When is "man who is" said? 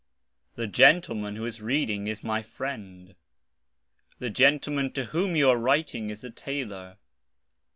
1.13-1.61